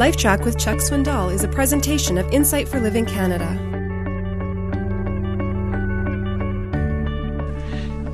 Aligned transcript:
LifeTrac 0.00 0.46
with 0.46 0.58
Chuck 0.58 0.78
Swindoll 0.78 1.30
is 1.30 1.44
a 1.44 1.48
presentation 1.48 2.16
of 2.16 2.26
Insight 2.32 2.66
for 2.66 2.80
Living 2.80 3.04
Canada. 3.04 3.44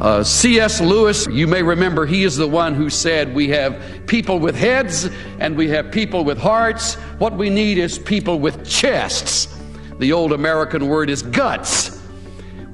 Uh, 0.00 0.24
C.S. 0.24 0.80
Lewis, 0.80 1.28
you 1.28 1.46
may 1.46 1.62
remember, 1.62 2.04
he 2.04 2.24
is 2.24 2.36
the 2.36 2.48
one 2.48 2.74
who 2.74 2.90
said, 2.90 3.32
We 3.36 3.50
have 3.50 3.80
people 4.06 4.40
with 4.40 4.56
heads 4.56 5.08
and 5.38 5.56
we 5.56 5.68
have 5.68 5.92
people 5.92 6.24
with 6.24 6.38
hearts. 6.38 6.94
What 7.20 7.36
we 7.36 7.50
need 7.50 7.78
is 7.78 8.00
people 8.00 8.40
with 8.40 8.68
chests. 8.68 9.56
The 10.00 10.12
old 10.12 10.32
American 10.32 10.88
word 10.88 11.08
is 11.08 11.22
guts. 11.22 12.02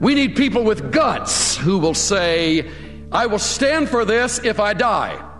We 0.00 0.14
need 0.14 0.36
people 0.36 0.64
with 0.64 0.90
guts 0.90 1.54
who 1.58 1.79
will 1.79 1.92
say, 1.92 2.70
I 3.12 3.26
will 3.26 3.38
stand 3.38 3.90
for 3.90 4.06
this 4.06 4.42
if 4.42 4.58
I 4.58 4.72
die 4.72 5.31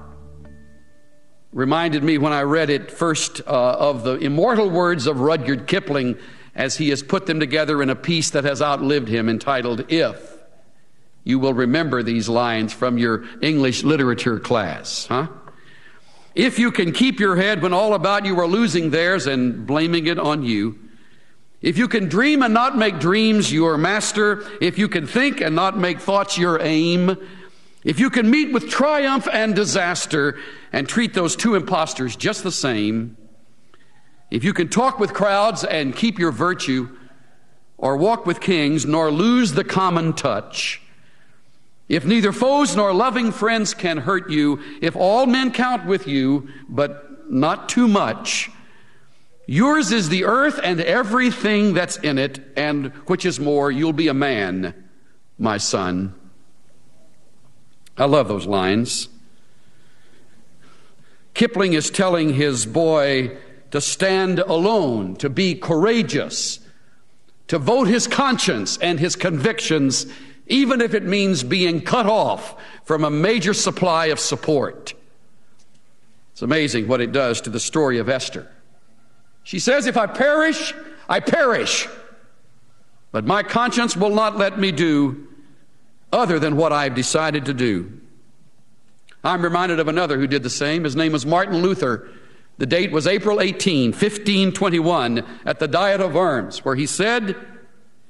reminded 1.53 2.03
me 2.03 2.19
when 2.19 2.33
I 2.33 2.43
read 2.43 2.71
it 2.71 2.91
first 2.91 3.41
uh, 3.47 3.77
of 3.79 4.05
the 4.05 4.17
immortal 4.17 4.71
words 4.71 5.07
of 5.07 5.21
Rudyard 5.21 5.67
Kipling 5.67 6.17
as 6.55 6.77
he 6.77 6.91
has 6.91 7.03
put 7.03 7.27
them 7.27 7.41
together 7.41 7.83
in 7.83 7.91
a 7.91 7.97
piece 7.97 8.31
that 8.31 8.45
has 8.45 8.63
outlived 8.63 9.09
him 9.09 9.29
entitled 9.29 9.85
If. 9.91 10.39
You 11.25 11.39
will 11.39 11.55
remember 11.55 12.03
these 12.03 12.29
lines 12.29 12.73
from 12.73 12.99
your 12.99 13.25
English 13.41 13.85
literature 13.85 14.41
class, 14.41 15.07
huh? 15.07 15.29
If 16.35 16.59
you 16.59 16.73
can 16.73 16.93
keep 16.93 17.21
your 17.21 17.37
head 17.37 17.61
when 17.63 17.75
all 17.75 17.93
about 17.93 18.25
you 18.25 18.39
are 18.41 18.47
losing 18.47 18.91
theirs 18.91 19.27
and 19.27 19.67
blaming 19.67 20.07
it 20.07 20.19
on 20.19 20.43
you, 20.43 20.79
if 21.61 21.77
you 21.79 21.89
can 21.89 22.09
dream 22.09 22.43
and 22.43 22.55
not 22.55 22.77
make 22.77 22.99
dreams 22.99 23.53
your 23.53 23.77
master, 23.77 24.45
if 24.61 24.79
you 24.79 24.89
can 24.89 25.07
think 25.07 25.43
and 25.43 25.55
not 25.55 25.79
make 25.79 26.01
thoughts 26.01 26.39
your 26.39 26.61
aim, 26.61 27.17
if 27.85 27.99
you 27.99 28.11
can 28.11 28.31
meet 28.31 28.53
with 28.53 28.69
triumph 28.69 29.27
and 29.33 29.55
disaster 29.55 30.39
and 30.73 30.89
treat 30.89 31.15
those 31.15 31.35
two 31.35 31.55
impostors 31.55 32.15
just 32.17 32.43
the 32.43 32.53
same, 32.53 33.17
if 34.31 34.45
you 34.45 34.53
can 34.53 34.69
talk 34.69 34.99
with 34.99 35.13
crowds 35.13 35.65
and 35.65 35.95
keep 35.95 36.19
your 36.19 36.33
virtue, 36.33 36.97
or 37.77 37.97
walk 37.97 38.25
with 38.27 38.41
kings, 38.41 38.87
nor 38.87 39.11
lose 39.11 39.53
the 39.53 39.65
common 39.65 40.13
touch, 40.13 40.81
if 41.89 42.07
neither 42.07 42.33
foes 42.33 42.77
nor 42.77 42.95
loving 42.95 43.33
friends 43.33 43.75
can 43.75 43.99
hurt 43.99 44.31
you, 44.31 44.61
if 44.81 44.95
all 44.95 45.27
men 45.27 45.51
count 45.51 45.85
with 45.85 46.07
you, 46.07 46.49
but 46.69 47.31
not 47.31 47.69
too 47.69 47.89
much, 47.89 48.51
yours 49.47 49.91
is 49.91 50.09
the 50.09 50.25
earth 50.25 50.61
and 50.63 50.81
everything 50.81 51.75
that's 51.75 51.97
in 51.99 52.19
it, 52.19 52.41
and 52.57 52.87
which 53.07 53.27
is 53.27 53.41
more, 53.41 53.71
you'll 53.71 53.93
be 53.93 54.09
a 54.09 54.15
man, 54.15 54.89
my 55.39 55.59
son. 55.59 56.15
I 58.03 58.07
love 58.07 58.27
those 58.27 58.49
lines. 58.49 59.09
Kipling 61.35 61.75
is 61.75 61.89
telling 61.89 62.35
his 62.35 62.67
boy 62.67 63.37
to 63.71 63.81
stand 63.81 64.41
alone, 64.41 65.15
to 65.19 65.31
be 65.31 65.55
courageous, 65.55 66.59
to 67.47 67.61
vote 67.61 67.87
his 67.87 68.09
conscience 68.09 68.77
and 68.79 68.99
his 68.99 69.15
convictions, 69.15 70.07
even 70.49 70.81
if 70.81 70.95
it 70.95 71.05
means 71.05 71.45
being 71.45 71.81
cut 71.81 72.07
off 72.07 72.61
from 72.83 73.05
a 73.05 73.11
major 73.11 73.55
supply 73.55 74.07
of 74.07 74.19
support. 74.19 74.95
It's 76.33 76.43
amazing 76.43 76.89
what 76.89 77.01
it 77.01 77.13
does 77.13 77.41
to 77.43 77.51
the 77.51 77.61
story 77.61 77.99
of 77.99 78.09
Esther. 78.09 78.51
She 79.45 79.61
says, 79.61 79.87
If 79.87 79.97
I 79.97 80.09
perish, 80.09 80.75
I 81.09 81.21
perish. 81.21 81.87
But 83.13 83.27
my 83.27 83.45
conscience 83.45 83.97
will 83.97 84.11
not 84.11 84.39
let 84.39 84.59
me 84.59 84.73
do 84.73 85.29
other 86.13 86.39
than 86.39 86.57
what 86.57 86.73
I've 86.73 86.95
decided 86.95 87.47
to 87.47 87.55
do. 87.55 88.01
I'm 89.25 89.43
reminded 89.43 89.81
of 89.81 89.89
another 89.89 90.19
who 90.19 90.27
did 90.27 90.43
the 90.43 90.51
same. 90.51 90.85
His 90.85 90.97
name 90.97 91.13
was 91.13 91.25
Martin 91.25 91.63
Luther. 91.63 92.11
The 92.59 92.67
date 92.67 92.93
was 92.93 93.07
April 93.07 93.41
18, 93.41 93.91
1521, 93.91 95.25
at 95.47 95.59
the 95.59 95.69
Diet 95.69 96.01
of 96.01 96.15
Worms, 96.15 96.65
where 96.65 96.75
he 96.75 96.87
said, 96.87 97.37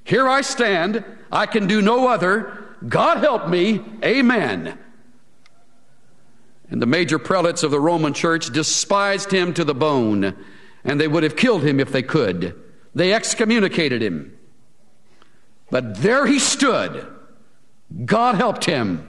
Here 0.05 0.29
I 0.29 0.41
stand, 0.41 1.05
I 1.31 1.47
can 1.47 1.67
do 1.67 1.81
no 1.81 2.09
other. 2.09 2.77
God 2.87 3.19
help 3.19 3.49
me, 3.49 3.81
amen. 4.03 4.79
And 6.71 6.83
the 6.83 6.87
major 6.87 7.19
prelates 7.19 7.63
of 7.63 7.71
the 7.71 7.81
Roman 7.81 8.15
church 8.15 8.51
despised 8.51 9.31
him 9.31 9.55
to 9.55 9.65
the 9.65 9.75
bone, 9.75 10.35
and 10.83 11.01
they 11.01 11.09
would 11.09 11.23
have 11.23 11.37
killed 11.37 11.63
him 11.63 11.79
if 11.79 11.93
they 11.93 12.03
could. 12.03 12.59
They 12.95 13.13
excommunicated 13.13 14.03
him. 14.03 14.37
But 15.71 16.03
there 16.03 16.27
he 16.27 16.39
stood 16.39 17.07
God 18.05 18.37
helped 18.37 18.65
him. 18.65 19.09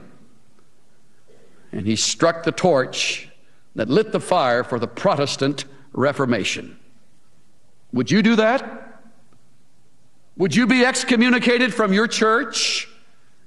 And 1.72 1.86
he 1.86 1.96
struck 1.96 2.44
the 2.44 2.52
torch 2.52 3.28
that 3.74 3.88
lit 3.88 4.12
the 4.12 4.20
fire 4.20 4.62
for 4.62 4.78
the 4.78 4.86
Protestant 4.86 5.64
Reformation. 5.92 6.78
Would 7.92 8.10
you 8.10 8.22
do 8.22 8.36
that? 8.36 9.02
Would 10.36 10.54
you 10.54 10.66
be 10.66 10.84
excommunicated 10.84 11.72
from 11.72 11.92
your 11.92 12.08
church 12.08 12.88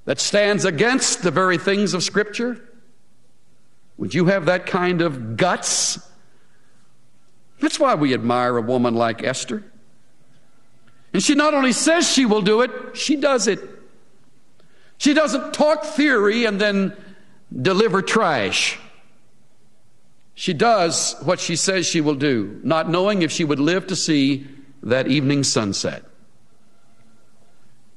that 0.05 0.19
stands 0.19 0.63
against 0.63 1.21
the 1.21 1.31
very 1.31 1.57
things 1.57 1.93
of 1.93 2.03
Scripture? 2.03 2.61
Would 3.97 4.13
you 4.13 4.25
have 4.25 4.45
that 4.45 4.65
kind 4.65 5.01
of 5.01 5.35
guts? 5.35 5.99
That's 7.59 7.79
why 7.79 7.95
we 7.95 8.13
admire 8.13 8.57
a 8.57 8.61
woman 8.61 8.95
like 8.95 9.23
Esther. 9.23 9.63
And 11.13 11.23
she 11.23 11.35
not 11.35 11.53
only 11.53 11.73
says 11.73 12.09
she 12.09 12.25
will 12.25 12.41
do 12.41 12.61
it, 12.61 12.71
she 12.95 13.15
does 13.15 13.47
it. 13.47 13.59
She 15.07 15.13
doesn't 15.13 15.53
talk 15.53 15.85
theory 15.85 16.43
and 16.43 16.59
then 16.59 16.93
deliver 17.49 18.01
trash. 18.01 18.77
She 20.35 20.51
does 20.51 21.15
what 21.23 21.39
she 21.39 21.55
says 21.55 21.85
she 21.85 22.01
will 22.01 22.15
do, 22.15 22.59
not 22.61 22.89
knowing 22.89 23.21
if 23.21 23.31
she 23.31 23.45
would 23.45 23.61
live 23.61 23.87
to 23.87 23.95
see 23.95 24.45
that 24.83 25.07
evening 25.07 25.45
sunset. 25.45 26.03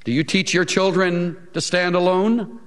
Do 0.05 0.13
you 0.13 0.23
teach 0.23 0.55
your 0.55 0.65
children 0.65 1.49
to 1.53 1.61
stand 1.61 1.97
alone? 1.97 2.61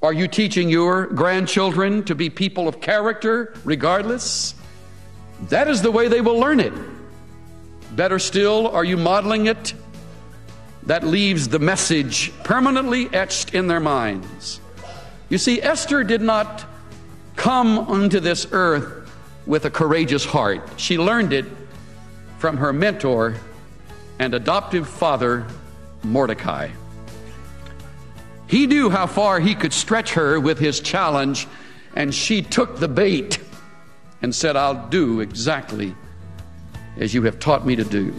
Are 0.00 0.12
you 0.12 0.28
teaching 0.28 0.68
your 0.68 1.08
grandchildren 1.08 2.04
to 2.04 2.14
be 2.14 2.30
people 2.30 2.68
of 2.68 2.80
character 2.80 3.52
regardless? 3.64 4.54
That 5.48 5.66
is 5.66 5.82
the 5.82 5.90
way 5.90 6.06
they 6.06 6.20
will 6.20 6.38
learn 6.38 6.60
it. 6.60 6.72
Better 7.96 8.20
still, 8.20 8.68
are 8.68 8.84
you 8.84 8.96
modeling 8.96 9.46
it 9.46 9.74
that 10.86 11.04
leaves 11.04 11.48
the 11.48 11.58
message 11.58 12.32
permanently 12.44 13.12
etched 13.12 13.54
in 13.54 13.66
their 13.66 13.80
minds. 13.80 14.60
You 15.28 15.38
see, 15.38 15.60
Esther 15.60 16.04
did 16.04 16.22
not 16.22 16.64
come 17.34 17.78
onto 17.78 18.20
this 18.20 18.46
earth 18.52 19.10
with 19.46 19.64
a 19.64 19.70
courageous 19.70 20.24
heart. 20.24 20.68
She 20.76 20.98
learned 20.98 21.32
it 21.32 21.44
from 22.38 22.56
her 22.56 22.72
mentor 22.72 23.36
and 24.18 24.34
adoptive 24.34 24.88
father, 24.88 25.46
Mordecai. 26.02 26.70
He 28.46 28.66
knew 28.66 28.88
how 28.88 29.06
far 29.06 29.40
he 29.40 29.54
could 29.54 29.72
stretch 29.72 30.12
her 30.14 30.38
with 30.38 30.58
his 30.58 30.78
challenge, 30.80 31.48
and 31.94 32.14
she 32.14 32.42
took 32.42 32.78
the 32.78 32.88
bait 32.88 33.40
and 34.22 34.34
said, 34.34 34.56
I'll 34.56 34.88
do 34.88 35.20
exactly 35.20 35.94
as 36.96 37.12
you 37.12 37.22
have 37.22 37.38
taught 37.38 37.66
me 37.66 37.76
to 37.76 37.84
do. 37.84 38.14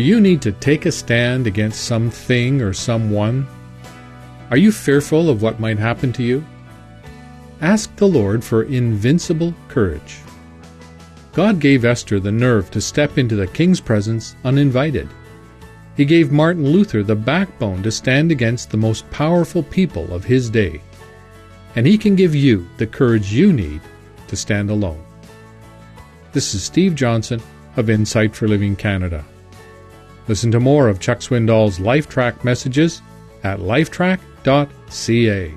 Do 0.00 0.06
you 0.06 0.18
need 0.18 0.40
to 0.40 0.52
take 0.52 0.86
a 0.86 0.92
stand 0.92 1.46
against 1.46 1.84
something 1.84 2.62
or 2.62 2.72
someone? 2.72 3.46
Are 4.50 4.56
you 4.56 4.72
fearful 4.72 5.28
of 5.28 5.42
what 5.42 5.60
might 5.60 5.78
happen 5.78 6.10
to 6.14 6.22
you? 6.22 6.42
Ask 7.60 7.94
the 7.96 8.08
Lord 8.08 8.42
for 8.42 8.62
invincible 8.62 9.52
courage. 9.68 10.16
God 11.34 11.60
gave 11.60 11.84
Esther 11.84 12.18
the 12.18 12.32
nerve 12.32 12.70
to 12.70 12.80
step 12.80 13.18
into 13.18 13.36
the 13.36 13.46
king's 13.46 13.78
presence 13.78 14.36
uninvited. 14.42 15.06
He 15.98 16.06
gave 16.06 16.32
Martin 16.32 16.66
Luther 16.66 17.02
the 17.02 17.14
backbone 17.14 17.82
to 17.82 17.92
stand 17.92 18.32
against 18.32 18.70
the 18.70 18.78
most 18.78 19.04
powerful 19.10 19.62
people 19.62 20.14
of 20.14 20.24
his 20.24 20.48
day. 20.48 20.80
And 21.76 21.86
he 21.86 21.98
can 21.98 22.16
give 22.16 22.34
you 22.34 22.66
the 22.78 22.86
courage 22.86 23.34
you 23.34 23.52
need 23.52 23.82
to 24.28 24.34
stand 24.34 24.70
alone. 24.70 25.04
This 26.32 26.54
is 26.54 26.64
Steve 26.64 26.94
Johnson 26.94 27.42
of 27.76 27.90
Insight 27.90 28.34
for 28.34 28.48
Living 28.48 28.76
Canada. 28.76 29.26
Listen 30.30 30.52
to 30.52 30.60
more 30.60 30.86
of 30.86 31.00
Chuck 31.00 31.18
Swindoll's 31.18 31.80
LifeTrac 31.80 32.44
messages 32.44 33.02
at 33.42 33.58
lifetrac.ca. 33.58 35.54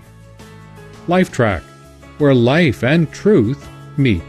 LifeTrac, 1.05 1.61
where 2.17 2.33
life 2.33 2.83
and 2.83 3.11
truth 3.11 3.69
meet. 3.97 4.23